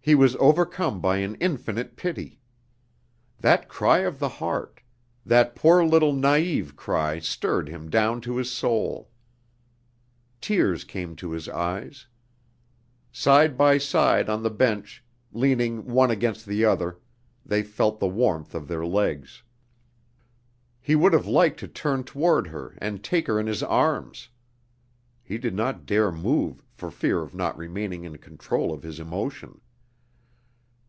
He 0.00 0.14
was 0.14 0.36
overcome 0.36 1.02
by 1.02 1.18
an 1.18 1.34
infinite 1.34 1.94
pity. 1.94 2.40
That 3.40 3.68
cry 3.68 3.98
of 3.98 4.20
the 4.20 4.28
heart, 4.28 4.80
that 5.26 5.54
poor 5.54 5.84
little 5.84 6.14
naïve 6.14 6.76
cry 6.76 7.18
stirred 7.18 7.68
him 7.68 7.90
down 7.90 8.22
to 8.22 8.36
his 8.36 8.50
soul. 8.50 9.10
Tears 10.40 10.84
came 10.84 11.14
to 11.16 11.32
his 11.32 11.46
eyes. 11.46 12.06
Side 13.12 13.58
by 13.58 13.76
side 13.76 14.30
on 14.30 14.42
the 14.42 14.48
bench, 14.50 15.04
leaning 15.30 15.84
one 15.90 16.10
against 16.10 16.46
the 16.46 16.64
other, 16.64 16.98
they 17.44 17.62
felt 17.62 17.98
the 18.00 18.08
warmth 18.08 18.54
of 18.54 18.66
their 18.66 18.86
legs. 18.86 19.42
He 20.80 20.94
would 20.94 21.12
have 21.12 21.26
liked 21.26 21.60
to 21.60 21.68
turn 21.68 22.02
toward 22.02 22.46
her 22.46 22.76
and 22.78 23.04
take 23.04 23.26
her 23.26 23.38
in 23.38 23.46
his 23.48 23.62
arms. 23.62 24.30
He 25.22 25.36
did 25.36 25.54
not 25.54 25.84
dare 25.84 26.10
move 26.12 26.64
for 26.72 26.90
fear 26.90 27.20
of 27.20 27.34
not 27.34 27.58
remaining 27.58 28.04
in 28.04 28.16
control 28.16 28.72
of 28.72 28.82
his 28.84 28.98
emotion. 29.00 29.60